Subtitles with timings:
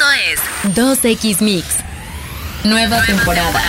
[0.00, 0.12] Esto
[0.64, 1.66] es 2X Mix.
[2.64, 3.62] Nueva, temporada.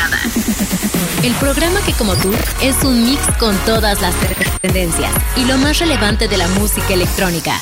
[1.24, 4.16] El programa que como tú es un mix con todas las
[4.62, 7.60] tendencias y lo más relevante de la música electrónica.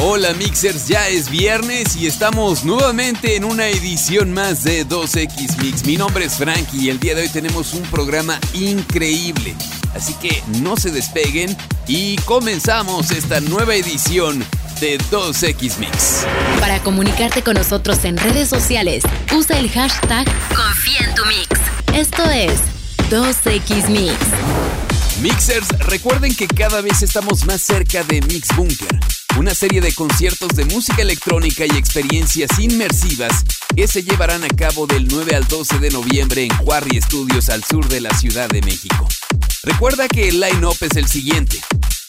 [0.00, 5.86] Hola Mixers, ya es viernes y estamos nuevamente en una edición más de 2X Mix.
[5.86, 9.54] Mi nombre es Frankie y el día de hoy tenemos un programa increíble.
[9.94, 11.56] Así que no se despeguen
[11.86, 14.44] y comenzamos esta nueva edición
[14.80, 16.26] de 2X Mix.
[16.60, 21.48] Para comunicarte con nosotros en redes sociales, usa el hashtag Confía en tu Mix.
[21.94, 22.60] Esto es
[23.10, 24.14] 2X Mix.
[25.22, 28.98] Mixers, recuerden que cada vez estamos más cerca de Mix Bunker,
[29.38, 34.86] una serie de conciertos de música electrónica y experiencias inmersivas que se llevarán a cabo
[34.86, 38.60] del 9 al 12 de noviembre en Quarry Studios al sur de la Ciudad de
[38.62, 39.08] México.
[39.62, 41.60] Recuerda que el line-up es el siguiente.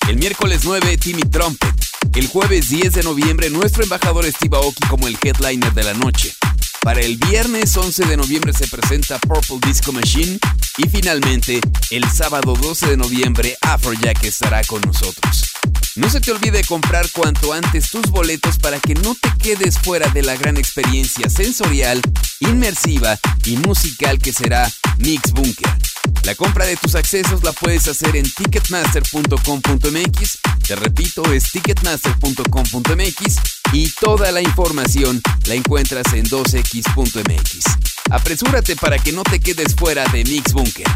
[0.07, 1.75] El miércoles 9, Timmy Trumpet.
[2.15, 6.33] El jueves 10 de noviembre, nuestro embajador Steve Aoki como el headliner de la noche.
[6.81, 10.39] Para el viernes 11 de noviembre se presenta Purple Disco Machine
[10.77, 11.59] y finalmente
[11.89, 15.46] el sábado 12 de noviembre Afrojack estará con nosotros.
[15.95, 20.07] No se te olvide comprar cuanto antes tus boletos para que no te quedes fuera
[20.09, 22.01] de la gran experiencia sensorial,
[22.39, 25.75] inmersiva y musical que será Mix Bunker.
[26.23, 30.39] La compra de tus accesos la puedes hacer en ticketmaster.com.mx.
[30.67, 33.35] Te repito, es ticketmaster.com.mx
[33.71, 37.63] y toda la información la encuentras en 2x.mx.
[38.09, 40.87] Apresúrate para que no te quedes fuera de Mix Bunker.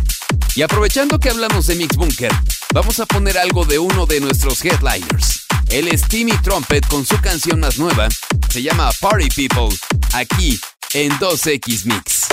[0.55, 2.31] Y aprovechando que hablamos de Mix Bunker,
[2.73, 5.45] vamos a poner algo de uno de nuestros headliners.
[5.69, 8.07] Él es Timmy Trumpet con su canción más nueva,
[8.49, 9.75] se llama Party People,
[10.13, 10.59] aquí
[10.93, 12.27] en 2X Mix.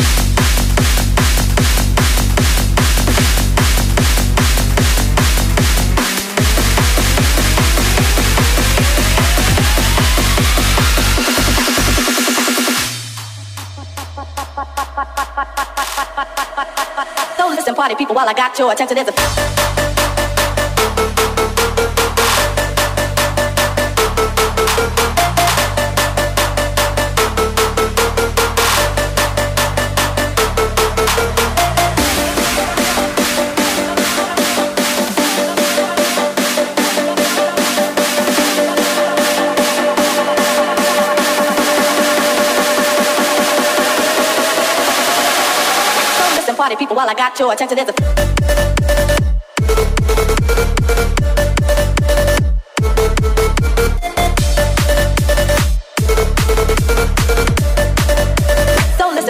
[17.37, 19.98] So listen, party people, while I got your attention, there's a.
[46.69, 47.95] party people, while I got your attention, there's a.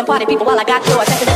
[0.06, 1.27] Party people, while I got your attention,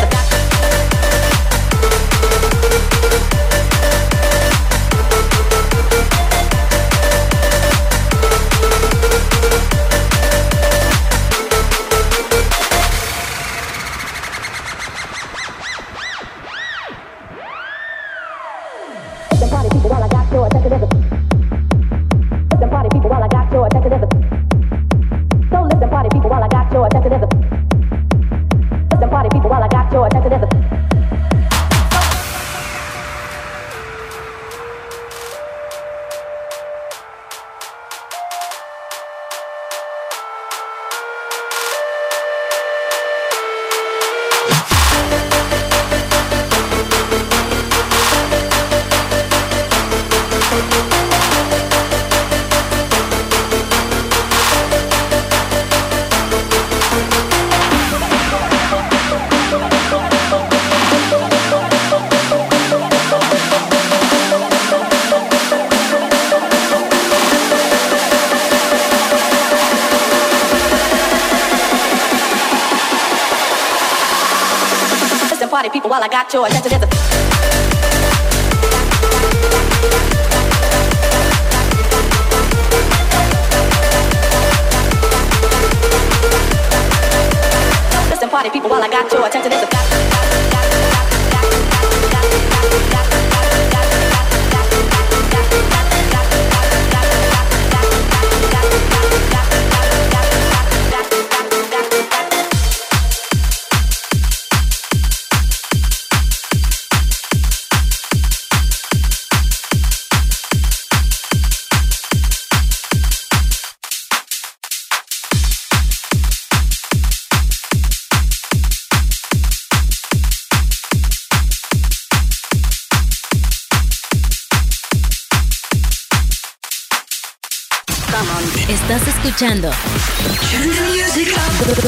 [129.42, 129.70] escuchando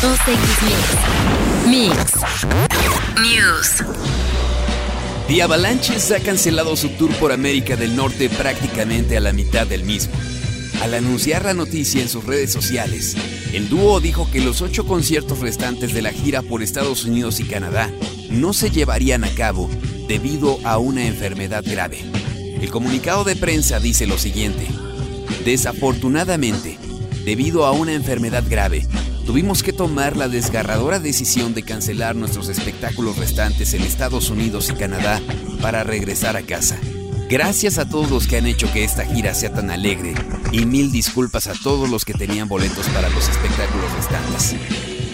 [0.01, 0.39] 2X
[1.69, 2.13] Mix.
[5.29, 9.85] The Avalanches ha cancelado su tour por América del Norte prácticamente a la mitad del
[9.85, 10.13] mismo.
[10.83, 13.17] Al anunciar la noticia en sus redes sociales,
[13.53, 17.45] el dúo dijo que los ocho conciertos restantes de la gira por Estados Unidos y
[17.45, 17.89] Canadá
[18.31, 19.71] no se llevarían a cabo
[20.09, 22.01] debido a una enfermedad grave.
[22.61, 24.67] El comunicado de prensa dice lo siguiente.
[25.45, 26.79] Desafortunadamente,
[27.25, 28.87] debido a una enfermedad grave,
[29.25, 34.75] tuvimos que tomar la desgarradora decisión de cancelar nuestros espectáculos restantes en Estados Unidos y
[34.75, 35.21] Canadá
[35.61, 36.79] para regresar a casa.
[37.29, 40.15] Gracias a todos los que han hecho que esta gira sea tan alegre
[40.53, 44.55] y mil disculpas a todos los que tenían boletos para los espectáculos restantes.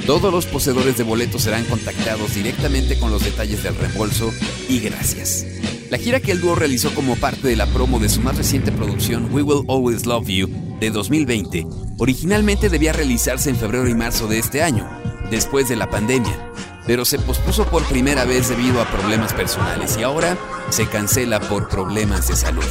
[0.07, 4.33] Todos los poseedores de boletos serán contactados directamente con los detalles del reembolso
[4.69, 5.47] y gracias.
[5.89, 8.73] La gira que el dúo realizó como parte de la promo de su más reciente
[8.73, 10.49] producción We Will Always Love You
[10.81, 14.89] de 2020 originalmente debía realizarse en febrero y marzo de este año,
[15.31, 16.51] después de la pandemia,
[16.87, 20.37] pero se pospuso por primera vez debido a problemas personales y ahora
[20.71, 22.65] se cancela por problemas de salud.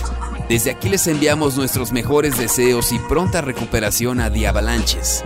[0.50, 5.24] Desde aquí les enviamos nuestros mejores deseos y pronta recuperación a The Avalanches.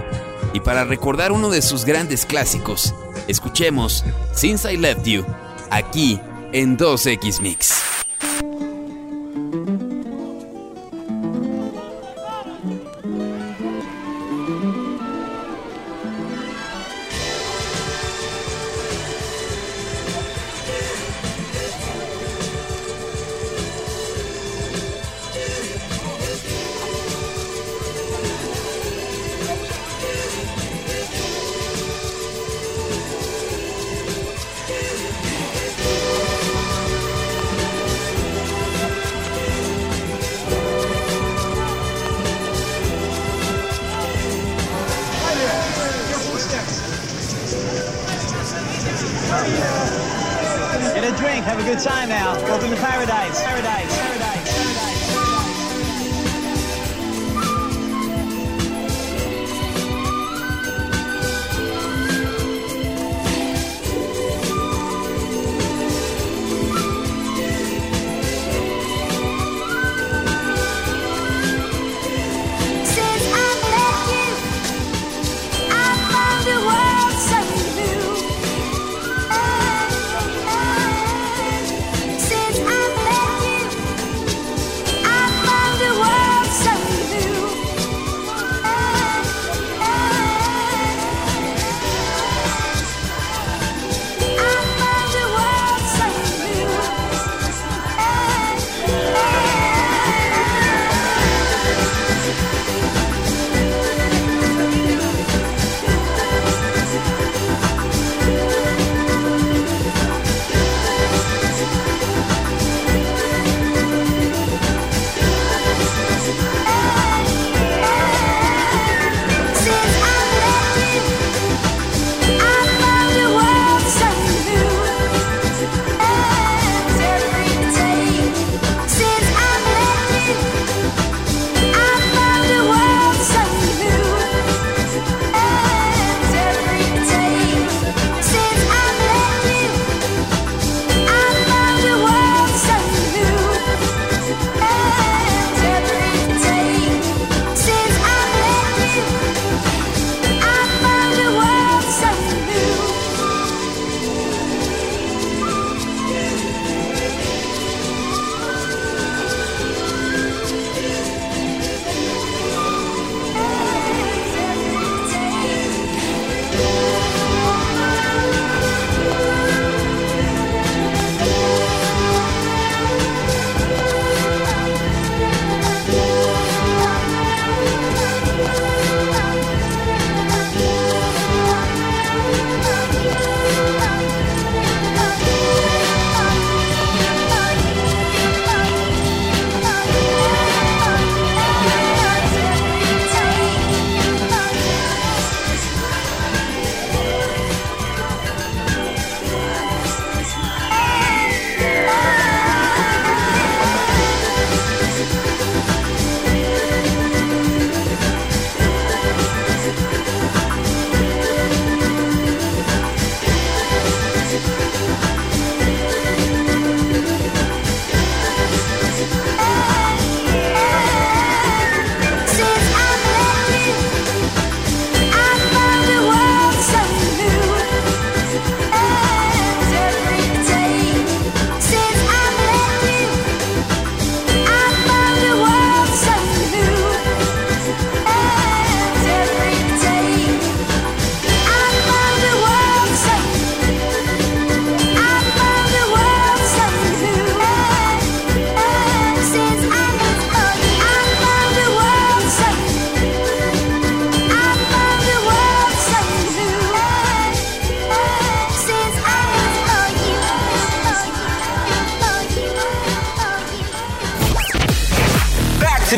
[0.51, 2.94] Y para recordar uno de sus grandes clásicos,
[3.29, 4.03] escuchemos
[4.33, 5.25] Since I Left You,
[5.71, 6.19] aquí
[6.51, 7.82] en 2X Mix.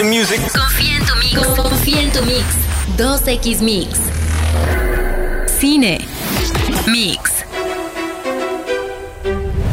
[0.04, 0.42] Music.
[0.52, 1.48] Confía en tu mix.
[1.56, 2.46] Confía en tu mix.
[2.98, 4.00] 2X Mix.
[5.60, 6.00] Cine.
[6.88, 7.46] Mix.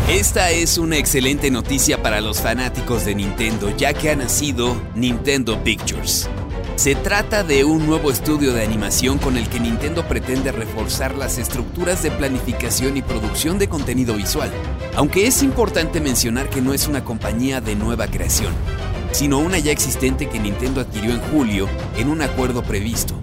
[0.08, 5.62] Esta es una excelente noticia para los fanáticos de Nintendo, ya que ha nacido Nintendo
[5.64, 6.28] Pictures.
[6.76, 11.38] Se trata de un nuevo estudio de animación con el que Nintendo pretende reforzar las
[11.38, 14.50] estructuras de planificación y producción de contenido visual,
[14.94, 18.52] aunque es importante mencionar que no es una compañía de nueva creación,
[19.12, 23.14] sino una ya existente que Nintendo adquirió en julio en un acuerdo previsto.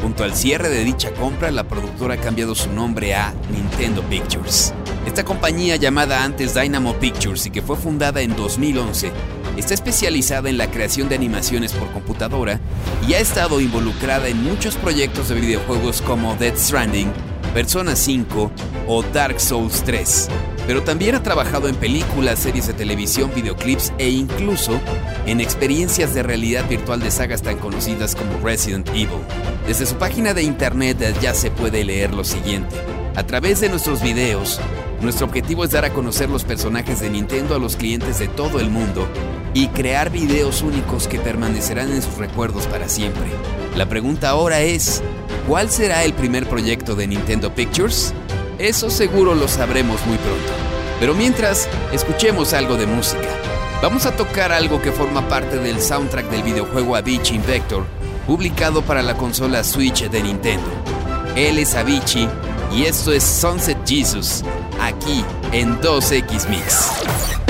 [0.00, 4.74] Junto al cierre de dicha compra, la productora ha cambiado su nombre a Nintendo Pictures.
[5.06, 9.12] Esta compañía llamada antes Dynamo Pictures y que fue fundada en 2011,
[9.56, 12.60] está especializada en la creación de animaciones por computadora
[13.06, 17.12] y ha estado involucrada en muchos proyectos de videojuegos como Dead Stranding,
[17.54, 18.50] Persona 5
[18.88, 20.28] o Dark Souls 3.
[20.66, 24.80] Pero también ha trabajado en películas, series de televisión, videoclips e incluso
[25.24, 29.20] en experiencias de realidad virtual de sagas tan conocidas como Resident Evil.
[29.68, 32.74] Desde su página de internet ya se puede leer lo siguiente.
[33.14, 34.58] A través de nuestros videos,
[35.00, 38.58] nuestro objetivo es dar a conocer los personajes de Nintendo a los clientes de todo
[38.58, 39.06] el mundo
[39.54, 43.26] y crear videos únicos que permanecerán en sus recuerdos para siempre.
[43.76, 45.00] La pregunta ahora es,
[45.46, 48.12] ¿cuál será el primer proyecto de Nintendo Pictures?
[48.58, 50.52] Eso seguro lo sabremos muy pronto.
[51.00, 53.28] Pero mientras, escuchemos algo de música.
[53.82, 57.84] Vamos a tocar algo que forma parte del soundtrack del videojuego Avicii Invector,
[58.26, 60.70] publicado para la consola Switch de Nintendo.
[61.36, 62.28] Él es Avicii
[62.72, 64.42] y esto es Sunset Jesus,
[64.80, 67.43] aquí en 2X Mix.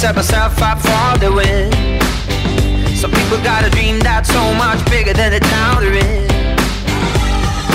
[0.00, 1.70] Set myself up for the win.
[2.96, 6.26] Some people got a dream that's so much bigger than the town they're in.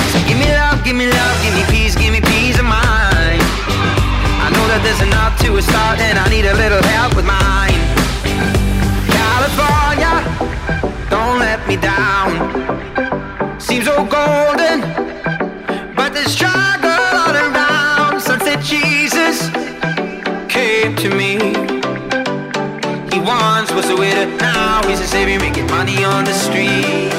[0.10, 3.46] So give me love, give me love, give me peace, give me peace of mind.
[4.41, 7.77] I know that there's enough to start, and I need a little help with mine.
[9.05, 10.25] California,
[11.12, 12.32] don't let me down.
[13.60, 14.82] Seems so golden,
[15.94, 18.20] but there's struggle all around.
[18.20, 19.51] Sunset Jesus
[20.50, 21.64] came to me.
[23.86, 27.13] Cause the way that now He's a save making money on the street.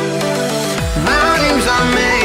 [1.07, 2.16] My name's are.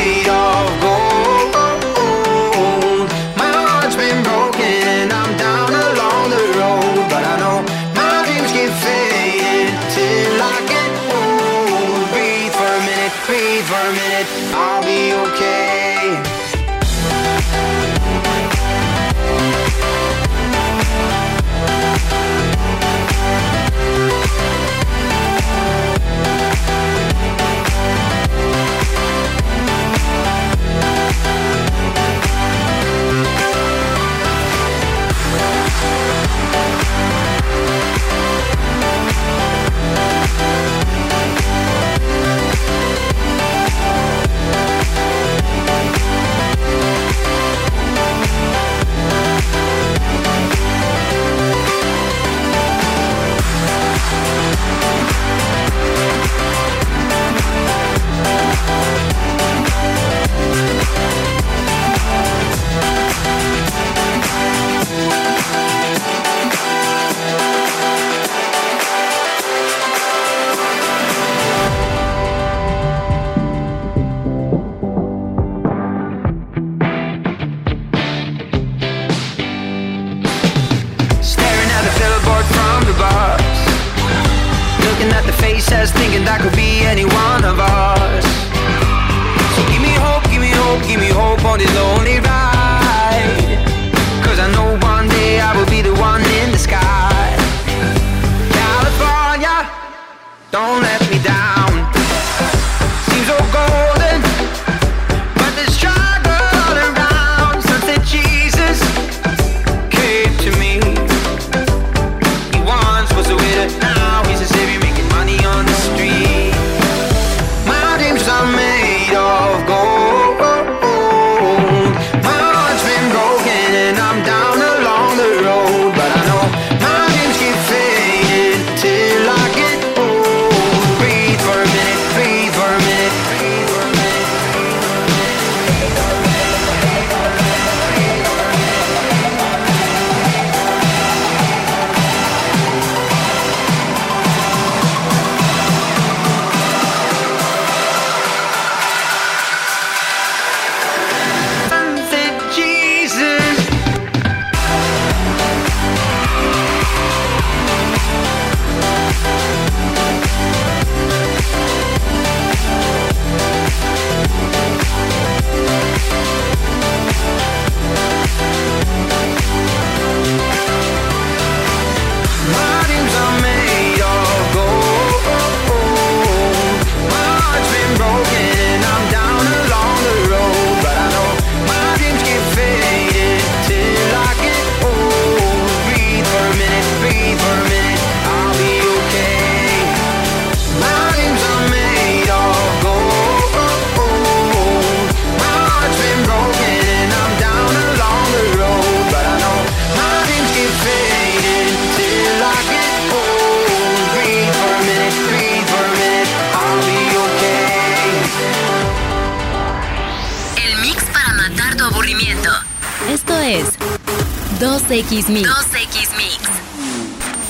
[215.01, 215.49] 2X Mix.
[215.49, 216.37] 2X Mix.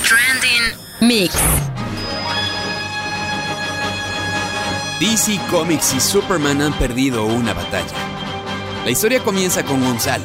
[0.07, 0.63] Trending
[1.01, 1.35] Mix.
[5.01, 7.93] DC Comics y Superman han perdido una batalla.
[8.85, 10.23] La historia comienza con Gonzalo,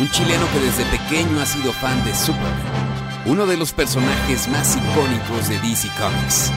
[0.00, 4.76] un chileno que desde pequeño ha sido fan de Superman, uno de los personajes más
[4.76, 6.50] icónicos de DC Comics.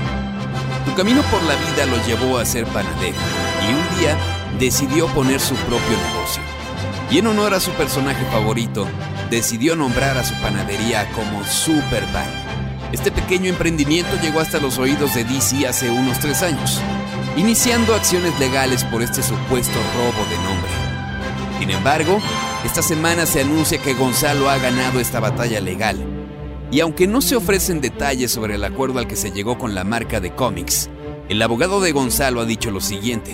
[0.87, 3.17] Su camino por la vida lo llevó a ser panadero
[3.61, 4.17] y un día
[4.57, 6.06] decidió poner su propio negocio.
[7.09, 8.85] Y en honor a su personaje favorito,
[9.29, 12.27] decidió nombrar a su panadería como Superpan.
[12.91, 16.81] Este pequeño emprendimiento llegó hasta los oídos de DC hace unos tres años,
[17.37, 20.71] iniciando acciones legales por este supuesto robo de nombre.
[21.59, 22.19] Sin embargo,
[22.65, 26.05] esta semana se anuncia que Gonzalo ha ganado esta batalla legal.
[26.71, 29.85] Y aunque no se ofrecen detalles sobre el acuerdo al que se llegó con la
[29.85, 30.89] marca de cómics,
[31.29, 33.33] el abogado de Gonzalo ha dicho lo siguiente.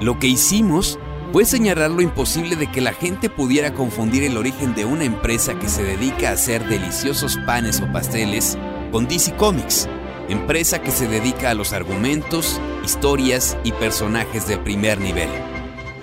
[0.00, 0.98] Lo que hicimos
[1.32, 5.58] fue señalar lo imposible de que la gente pudiera confundir el origen de una empresa
[5.58, 8.58] que se dedica a hacer deliciosos panes o pasteles
[8.92, 9.88] con DC Comics,
[10.28, 15.30] empresa que se dedica a los argumentos, historias y personajes de primer nivel.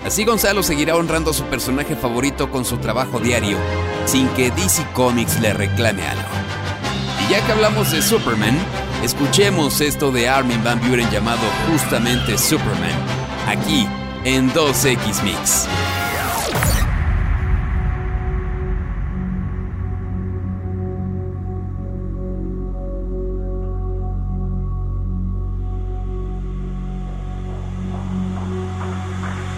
[0.04, 3.58] Así Gonzalo seguirá honrando a su personaje favorito con su trabajo diario,
[4.06, 6.30] sin que DC Comics le reclame algo.
[7.28, 8.58] Y ya que hablamos de Superman,
[9.04, 12.98] escuchemos esto de Armin Van Buren llamado justamente Superman,
[13.48, 13.88] aquí
[14.24, 15.68] en 2X Mix.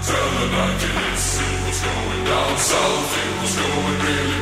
[0.02, 3.18] Tell the night, can it see what's going down south?
[3.18, 4.41] It was going really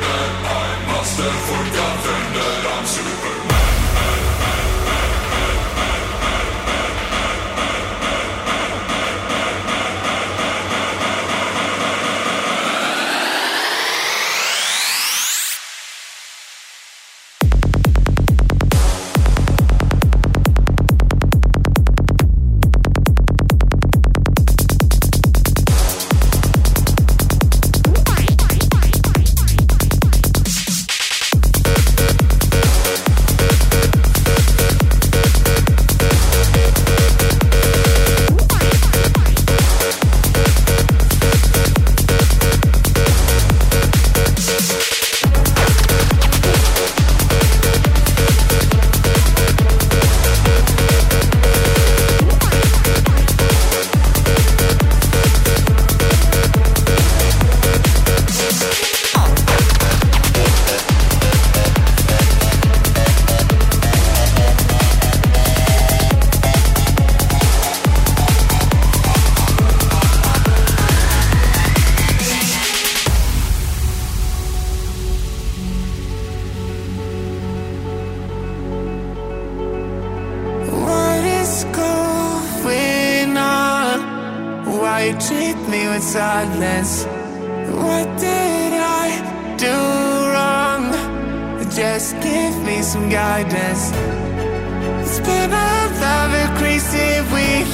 [85.00, 87.06] You treat me with silence?
[87.84, 89.08] What did I
[89.58, 89.78] do
[90.32, 90.86] wrong?
[91.72, 93.92] Just give me some guidance.
[95.02, 95.80] It's been a
[96.60, 97.72] crazy week.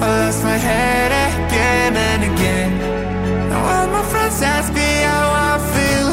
[0.00, 2.72] I lost my head again and again.
[3.50, 6.08] Now all my friends ask me how I feel.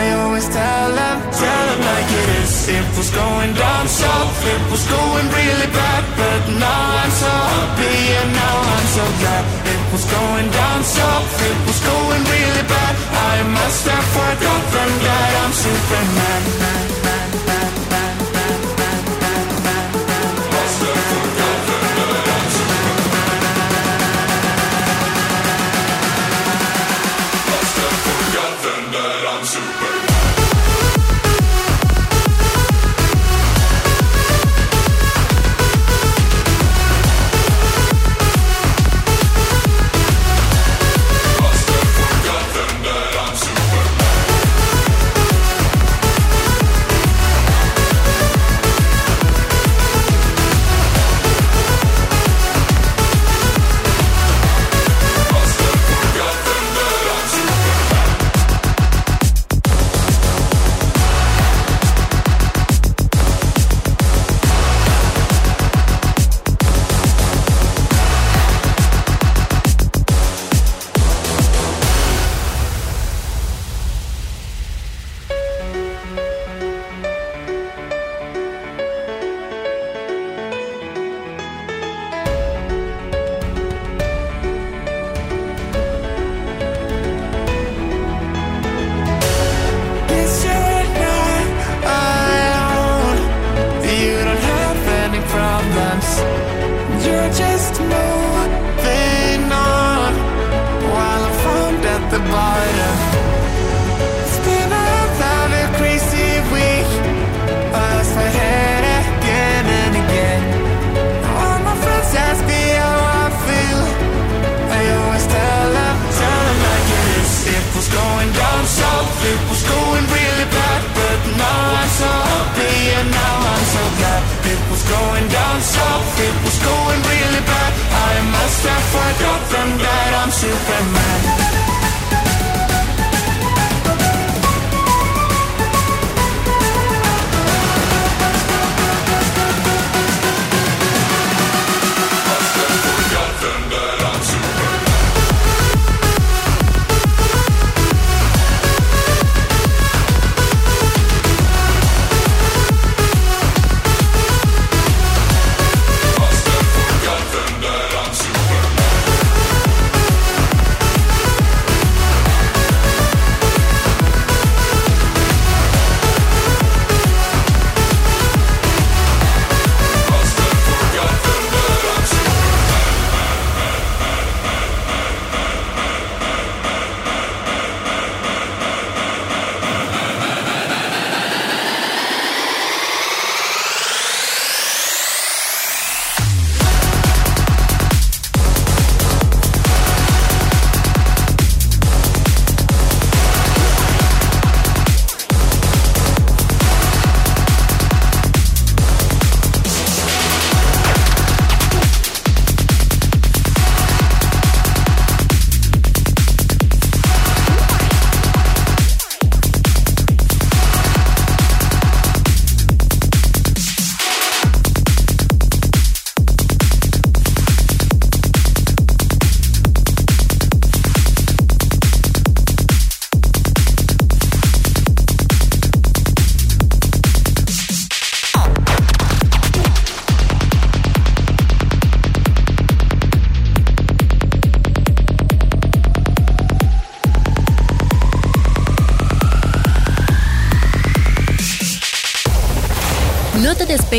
[0.00, 2.68] I always tell them, tell them like it is.
[2.68, 7.96] It was going down south, it was going really bad, but now I'm so happy
[8.20, 9.44] and now I'm so glad.
[9.72, 12.94] It was going down south, it was going really bad.
[13.32, 16.99] I must have forgotten that I'm Superman.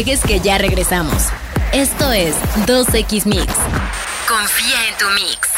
[0.01, 1.27] Que ya regresamos.
[1.73, 2.33] Esto es
[2.65, 3.45] 2X Mix.
[4.27, 5.49] Confía en tu mix.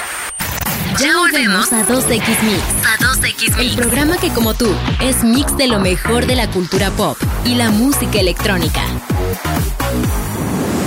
[1.00, 2.62] Ya volvemos a 2X Mix.
[2.86, 3.58] A 2X Mix.
[3.58, 4.68] El programa que como tú
[5.02, 8.82] es mix de lo mejor de la cultura pop y la música electrónica.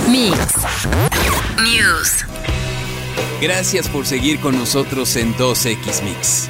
[0.07, 0.37] Mix.
[1.63, 2.25] News.
[3.41, 6.49] Gracias por seguir con nosotros en 2X Mix.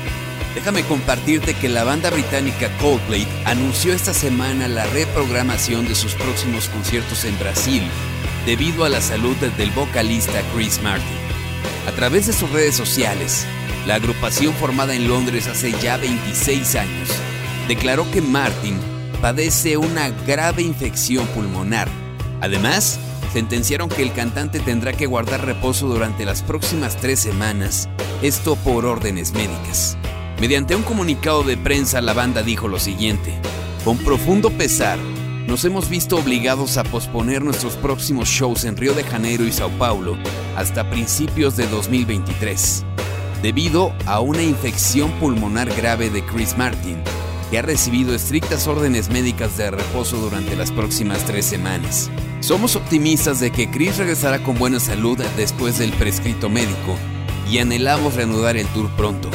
[0.57, 6.67] Déjame compartirte que la banda británica Coldplay anunció esta semana la reprogramación de sus próximos
[6.69, 7.83] conciertos en Brasil
[8.43, 11.05] debido a la salud del vocalista Chris Martin.
[11.87, 13.45] A través de sus redes sociales,
[13.85, 17.09] la agrupación formada en Londres hace ya 26 años
[17.67, 18.79] declaró que Martin
[19.21, 21.87] padece una grave infección pulmonar.
[22.41, 22.99] Además,
[23.31, 27.87] sentenciaron que el cantante tendrá que guardar reposo durante las próximas tres semanas,
[28.23, 29.99] esto por órdenes médicas.
[30.39, 33.33] Mediante un comunicado de prensa, la banda dijo lo siguiente:
[33.83, 34.99] Con profundo pesar,
[35.47, 39.71] nos hemos visto obligados a posponer nuestros próximos shows en Río de Janeiro y Sao
[39.79, 40.15] Paulo
[40.55, 42.85] hasta principios de 2023,
[43.41, 46.97] debido a una infección pulmonar grave de Chris Martin,
[47.49, 52.11] que ha recibido estrictas órdenes médicas de reposo durante las próximas tres semanas.
[52.41, 56.95] Somos optimistas de que Chris regresará con buena salud después del prescrito médico
[57.49, 59.31] y anhelamos reanudar el tour pronto.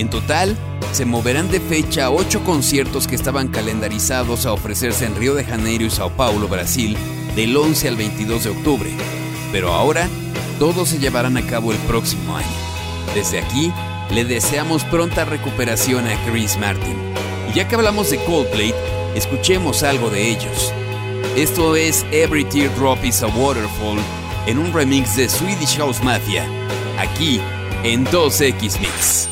[0.00, 0.56] En total,
[0.92, 5.84] se moverán de fecha ocho conciertos que estaban calendarizados a ofrecerse en Río de Janeiro
[5.84, 6.96] y Sao Paulo, Brasil,
[7.36, 8.90] del 11 al 22 de octubre.
[9.52, 10.08] Pero ahora,
[10.58, 12.48] todos se llevarán a cabo el próximo año.
[13.14, 13.74] Desde aquí,
[14.10, 16.96] le deseamos pronta recuperación a Chris Martin.
[17.50, 18.74] Y ya que hablamos de Coldplay,
[19.14, 20.72] escuchemos algo de ellos.
[21.36, 23.98] Esto es Every Teardrop is a Waterfall
[24.46, 26.46] en un remix de Swedish House Mafia,
[26.98, 27.38] aquí
[27.84, 29.28] en 2X Mix.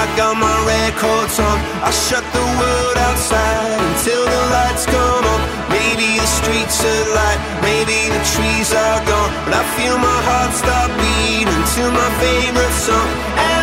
[0.00, 1.56] I got my records on.
[1.84, 5.40] I shut the world outside until the lights come on.
[5.68, 9.30] Maybe the streets are light, maybe the trees are gone.
[9.44, 13.59] But I feel my heart stop beating to my favorite song.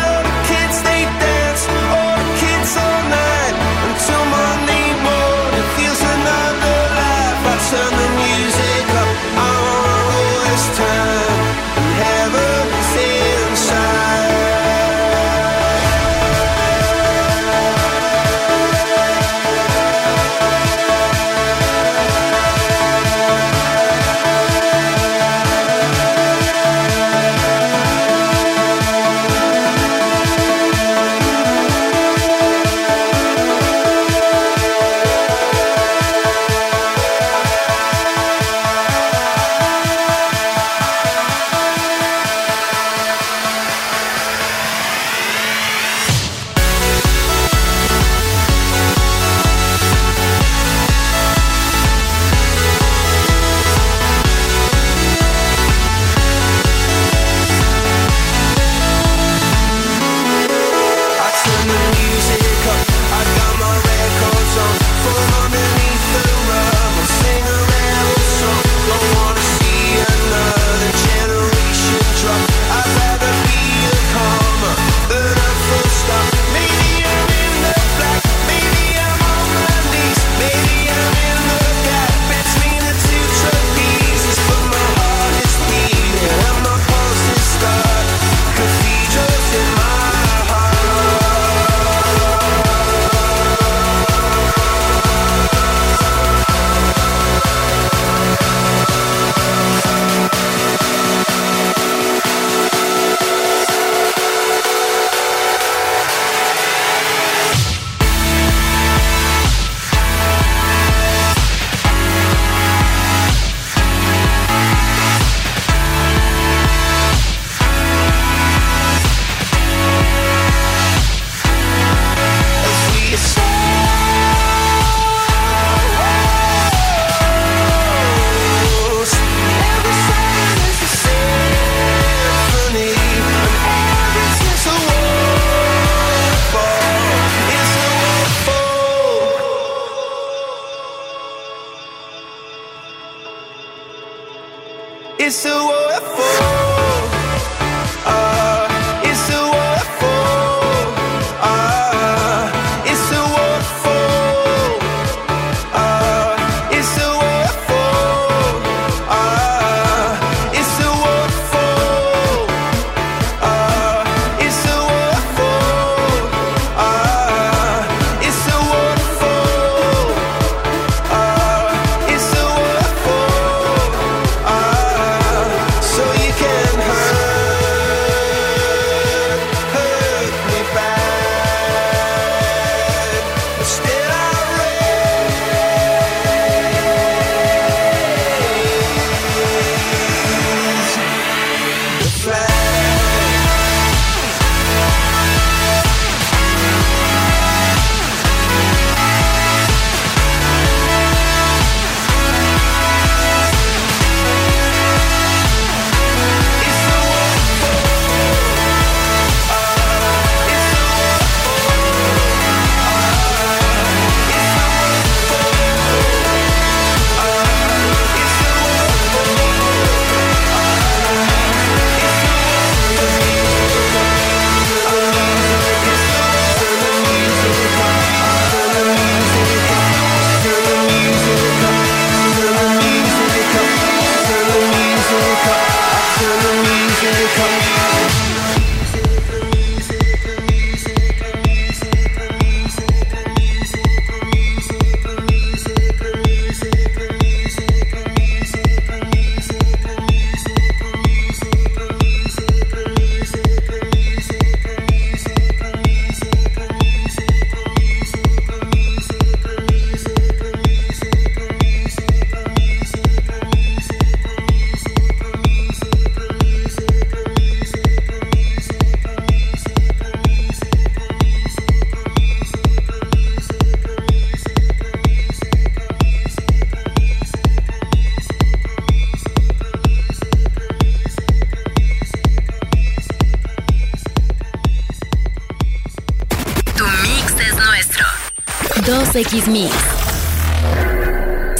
[289.18, 289.74] 2X Mix.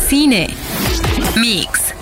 [0.09, 0.49] Cine.
[1.41, 1.93] Mix.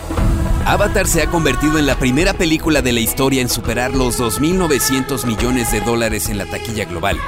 [0.66, 5.24] Avatar se ha convertido en la primera película de la historia en superar los 2.900
[5.24, 7.18] millones de dólares en la taquilla global.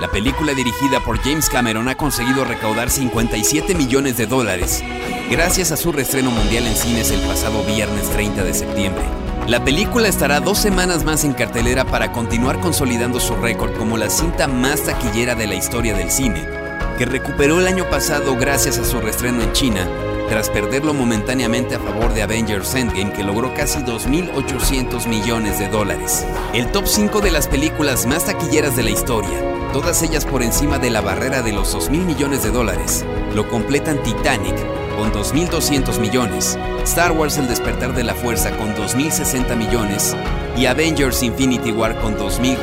[0.00, 4.82] La película dirigida por James Cameron ha conseguido recaudar 57 millones de dólares
[5.30, 9.04] gracias a su reestreno mundial en cines el pasado viernes 30 de septiembre.
[9.46, 14.08] La película estará dos semanas más en cartelera para continuar consolidando su récord como la
[14.08, 16.63] cinta más taquillera de la historia del cine,
[16.96, 19.86] que recuperó el año pasado gracias a su reestreno en China
[20.28, 26.26] tras perderlo momentáneamente a favor de Avengers Endgame que logró casi 2.800 millones de dólares.
[26.54, 29.38] El top 5 de las películas más taquilleras de la historia,
[29.72, 33.04] todas ellas por encima de la barrera de los 2.000 millones de dólares,
[33.34, 34.56] lo completan Titanic
[34.96, 40.16] con 2.200 millones, Star Wars El despertar de la fuerza con 2.060 millones
[40.56, 42.58] y Avengers Infinity War con 2.040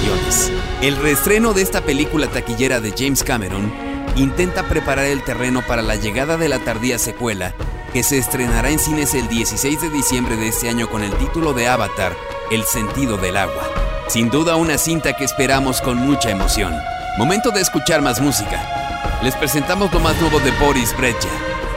[0.00, 0.52] millones.
[0.82, 3.72] El reestreno de esta película taquillera de James Cameron
[4.16, 7.54] intenta preparar el terreno para la llegada de la tardía secuela,
[7.92, 11.52] que se estrenará en cines el 16 de diciembre de este año con el título
[11.52, 12.16] de Avatar,
[12.50, 13.68] El sentido del agua.
[14.08, 16.72] Sin duda una cinta que esperamos con mucha emoción.
[17.18, 19.18] Momento de escuchar más música.
[19.22, 21.28] Les presentamos lo más nuevo de Boris Brejcha.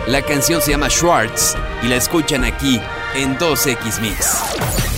[0.07, 2.79] La canción se llama Schwartz y la escuchan aquí
[3.15, 4.88] en 2X Mix.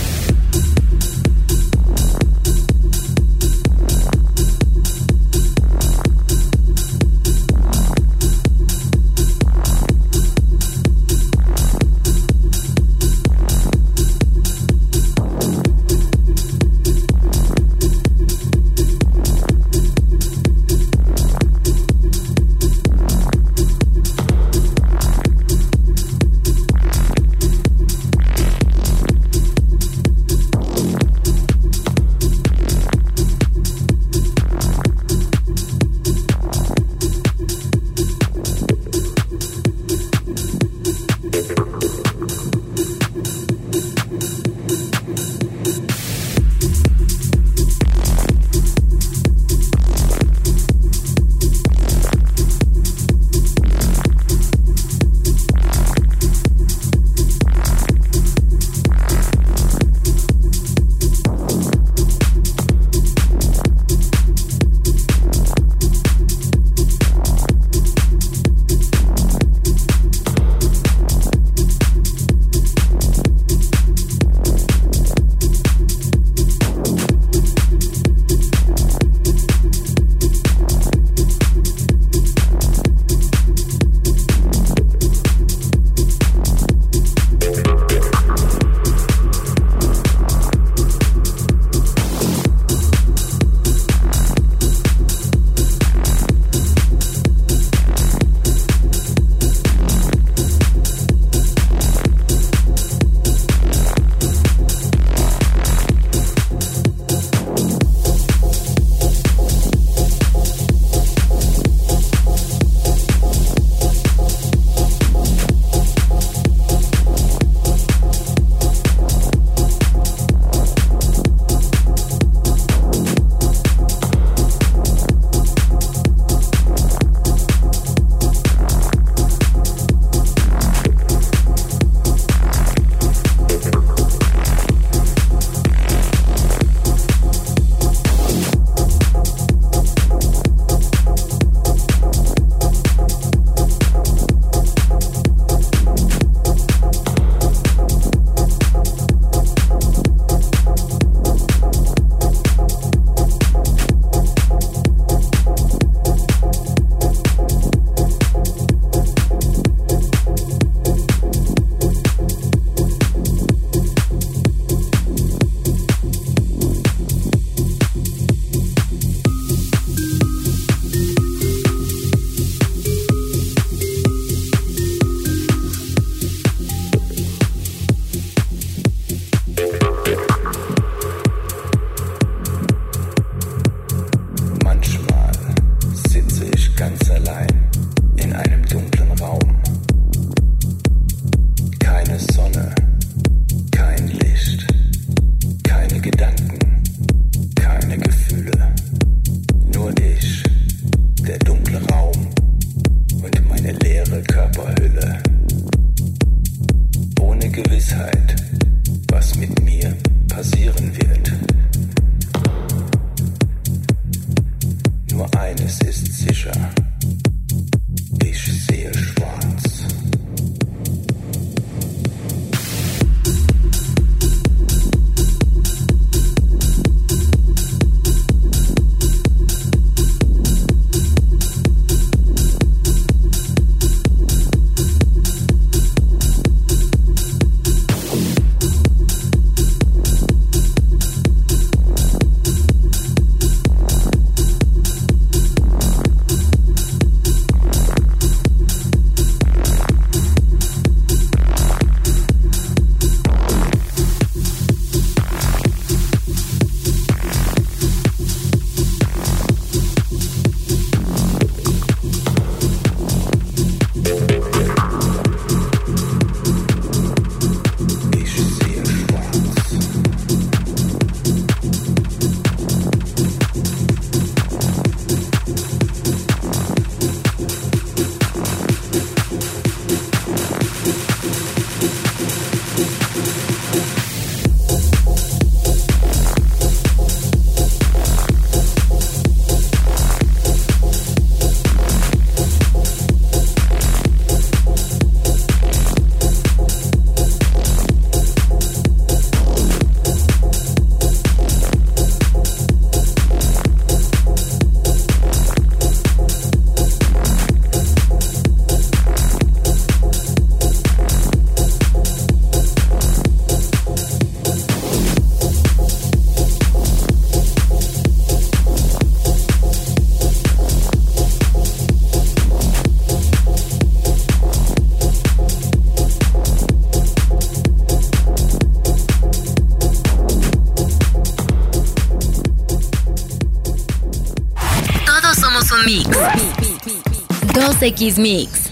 [337.82, 338.70] 2X Mix.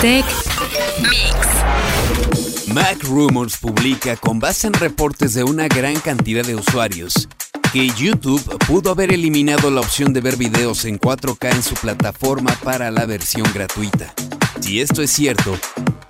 [0.00, 0.24] Tech
[1.00, 2.68] Mix.
[2.72, 7.28] Mac Rumors publica con base en reportes de una gran cantidad de usuarios
[7.72, 12.52] que YouTube pudo haber eliminado la opción de ver videos en 4K en su plataforma
[12.62, 14.14] para la versión gratuita.
[14.60, 15.58] Si esto es cierto,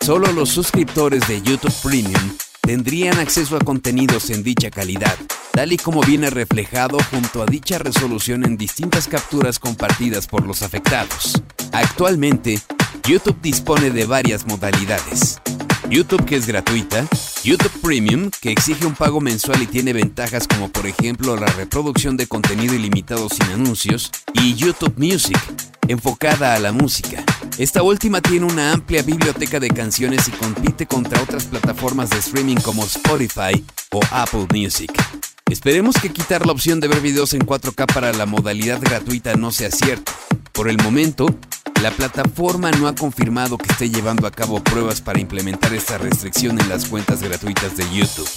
[0.01, 5.17] solo los suscriptores de YouTube Premium tendrían acceso a contenidos en dicha calidad,
[5.53, 10.63] tal y como viene reflejado junto a dicha resolución en distintas capturas compartidas por los
[10.63, 11.43] afectados.
[11.73, 12.61] Actualmente,
[13.07, 15.41] YouTube dispone de varias modalidades.
[15.91, 17.07] YouTube que es gratuita,
[17.45, 22.17] YouTube Premium que exige un pago mensual y tiene ventajas como por ejemplo la reproducción
[22.17, 25.39] de contenido ilimitado sin anuncios, y YouTube Music,
[25.89, 27.25] enfocada a la música.
[27.57, 32.57] Esta última tiene una amplia biblioteca de canciones y compite contra otras plataformas de streaming
[32.57, 34.93] como Spotify o Apple Music.
[35.51, 39.51] Esperemos que quitar la opción de ver videos en 4K para la modalidad gratuita no
[39.51, 40.13] sea cierto.
[40.53, 41.27] Por el momento,
[41.83, 46.61] la plataforma no ha confirmado que esté llevando a cabo pruebas para implementar esta restricción
[46.61, 48.29] en las cuentas gratuitas de YouTube.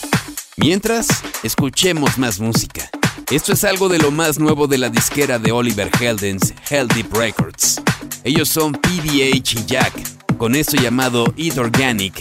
[0.56, 1.08] Mientras,
[1.44, 2.90] escuchemos más música.
[3.30, 7.14] Esto es algo de lo más nuevo de la disquera de Oliver Heldens, Hell Deep
[7.14, 7.82] Records.
[8.24, 9.94] Ellos son PBH y Jack,
[10.38, 12.14] con esto llamado Eat Organic,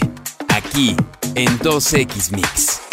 [0.48, 0.96] aquí
[1.34, 2.89] en 2X Mix.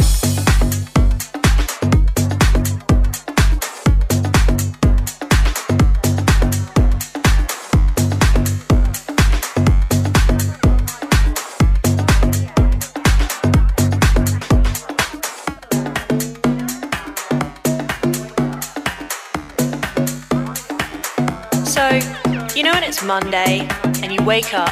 [22.88, 23.68] It's Monday
[24.02, 24.72] and you wake up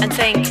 [0.00, 0.48] and think,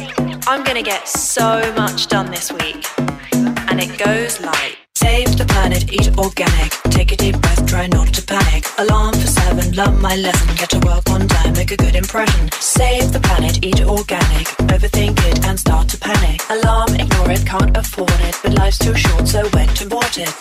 [0.48, 2.86] I'm gonna get so much done this week.
[3.34, 6.72] And it goes like Save the planet, eat organic.
[6.91, 8.66] Take a deep breath, try not to panic.
[8.78, 10.56] Alarm for seven, learn my lesson.
[10.56, 12.52] Get to work on time, make a good impression.
[12.60, 14.48] Save the planet, eat organic.
[14.70, 16.41] Overthink it and start to panic.
[16.52, 18.38] Alarm, ignore it, can't afford it.
[18.44, 20.34] But life's too short, so went and bought it.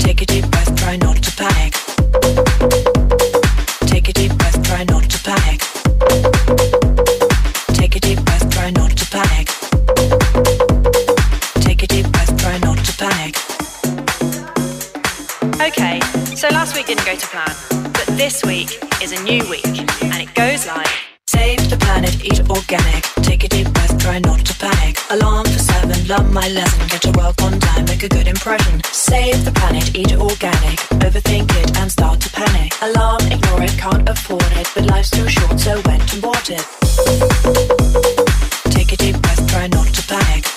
[0.00, 1.93] Take a deep breath, try not to panic.
[4.86, 5.60] Not to panic.
[7.74, 9.48] Take a deep breath, try not to panic.
[11.60, 13.34] Take a deep breath, try not to panic.
[15.60, 16.00] Okay,
[16.34, 17.54] so last week didn't go to plan,
[17.92, 19.66] but this week is a new week,
[20.02, 20.88] and it goes like
[21.26, 23.02] Save the planet, eat organic.
[23.22, 23.48] Take a
[24.04, 24.98] try not to panic.
[25.10, 26.86] Alarm for seven, learn my lesson.
[26.88, 28.82] Get to work on time, make a good impression.
[28.92, 30.78] Save the planet, eat organic.
[31.06, 32.70] Overthink it and start to panic.
[32.82, 34.68] Alarm, ignore it, can't afford it.
[34.74, 36.64] But life's too short, so went and bought it.
[38.76, 40.53] Take a deep breath, try not to panic.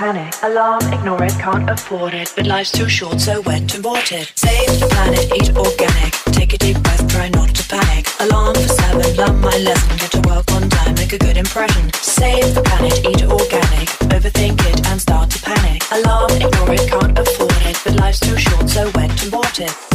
[0.00, 0.32] Panic.
[0.42, 2.32] Alarm, ignore it, can't afford it.
[2.34, 4.32] But life's too short, so when to abort it.
[4.34, 6.12] Save the planet, eat organic.
[6.38, 8.06] Take a deep breath, try not to panic.
[8.18, 9.96] Alarm for seven, learn my lesson.
[9.98, 11.92] Get to work on time, make a good impression.
[11.92, 13.88] Save the planet, eat organic.
[14.16, 15.82] Overthink it and start to panic.
[15.92, 17.76] Alarm, ignore it, can't afford it.
[17.84, 19.89] But life's too short, so when to abort it.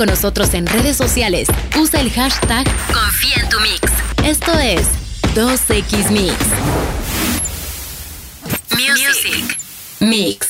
[0.00, 1.46] Con nosotros en redes sociales,
[1.78, 3.80] usa el hashtag Confía en tu Mix.
[4.24, 4.86] Esto es
[5.34, 6.34] 2X Mix.
[8.70, 9.58] Music.
[10.00, 10.48] Mix.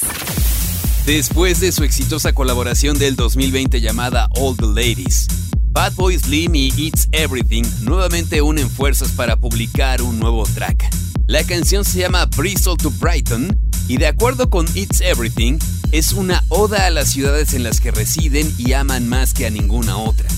[1.05, 5.27] Después de su exitosa colaboración del 2020 llamada All the Ladies,
[5.73, 10.89] Bad Boy Slim y It's Everything nuevamente unen fuerzas para publicar un nuevo track.
[11.27, 15.59] La canción se llama Bristol to Brighton y de acuerdo con It's Everything,
[15.93, 19.51] es una oda a las ciudades en las que residen y aman más que a
[19.51, 20.29] ninguna otra.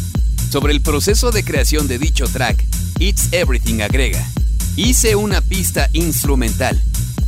[0.50, 2.64] Sobre el proceso de creación de dicho track,
[2.98, 4.26] It's Everything agrega,
[4.76, 6.82] hice una pista instrumental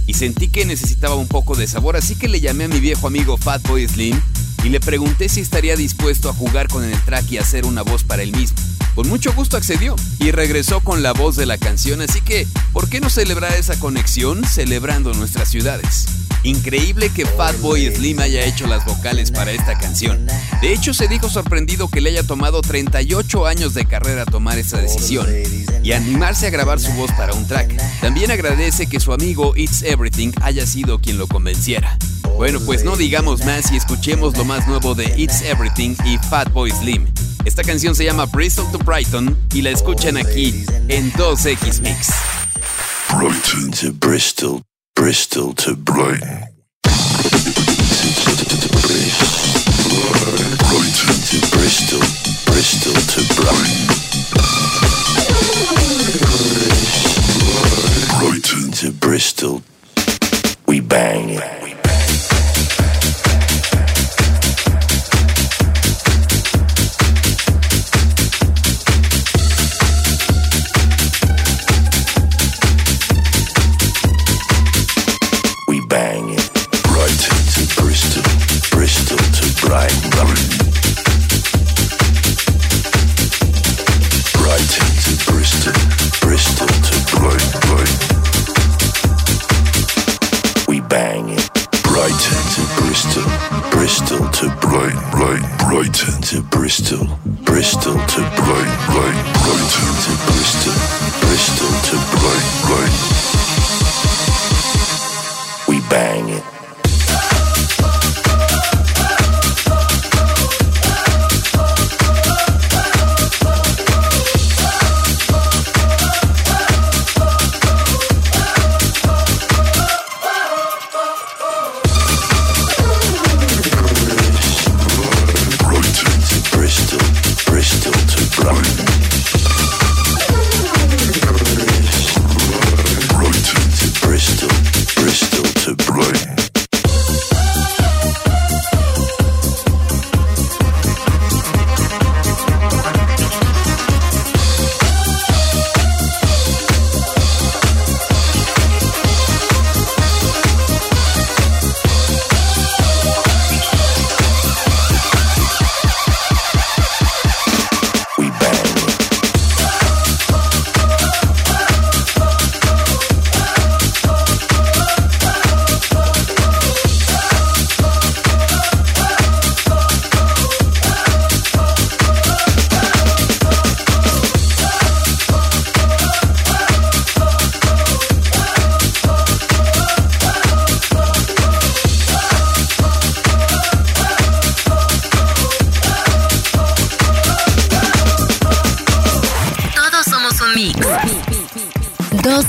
[0.06, 3.06] y sentí que necesitaba un poco de sabor, así que le llamé a mi viejo
[3.06, 4.18] amigo Fatboy Slim
[4.64, 8.04] y le pregunté si estaría dispuesto a jugar con el track y hacer una voz
[8.04, 8.56] para él mismo.
[8.94, 12.88] Con mucho gusto accedió y regresó con la voz de la canción, así que, ¿por
[12.88, 16.06] qué no celebrar esa conexión celebrando nuestras ciudades?
[16.44, 20.26] Increíble que Fatboy Slim haya hecho las vocales para esta canción.
[20.60, 24.78] De hecho, se dijo sorprendido que le haya tomado 38 años de carrera tomar esa
[24.78, 25.26] decisión
[25.82, 27.74] y animarse a grabar su voz para un track.
[28.00, 31.98] También agradece que su amigo It's Everything haya sido quien lo convenciera.
[32.36, 36.70] Bueno, pues no digamos más y escuchemos lo más nuevo de It's Everything y Fatboy
[36.70, 37.06] Slim.
[37.44, 42.10] Esta canción se llama Bristol to Brighton y la escuchan aquí en 2X Mix.
[43.10, 44.62] Brighton to Bristol,
[44.96, 46.44] Bristol to Brighton.
[50.62, 52.00] Brighton to Bristol,
[52.46, 53.86] Bristol to Brighton.
[58.20, 59.62] Brighton to Bristol,
[60.66, 61.63] we bang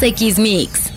[0.05, 0.93] 2X Mix.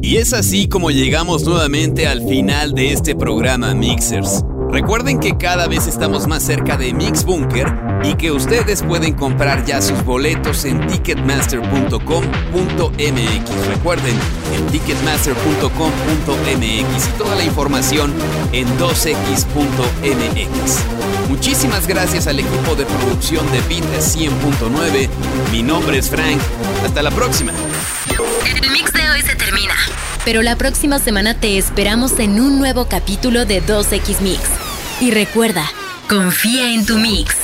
[0.00, 4.42] Y es así como llegamos nuevamente al final de este programa Mixers.
[4.70, 7.70] Recuerden que cada vez estamos más cerca de Mix Bunker
[8.04, 13.66] y que ustedes pueden comprar ya sus boletos en ticketmaster.com.mx.
[13.66, 14.16] Recuerden,
[14.54, 18.14] en ticketmaster.com.mx y toda la información
[18.52, 20.78] en 2x.mx.
[21.28, 25.10] Muchísimas gracias al equipo de producción de Beat 100.9.
[25.52, 26.40] Mi nombre es Frank.
[26.84, 27.52] Hasta la próxima.
[28.18, 29.74] El mix de hoy se termina.
[30.24, 34.40] Pero la próxima semana te esperamos en un nuevo capítulo de 2X Mix.
[35.00, 35.64] Y recuerda,
[36.08, 37.34] confía en tu mix.